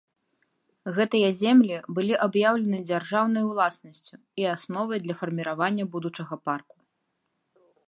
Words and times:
Гэтыя 0.95 1.27
землі 1.41 1.75
былі 1.97 2.15
аб'яўлены 2.27 2.79
дзяржаўнай 2.89 3.43
уласнасцю 3.51 4.15
і 4.43 4.49
асновай 4.55 4.97
для 5.07 5.15
фарміравання 5.23 5.83
будучага 5.97 6.35
парку. 6.49 6.75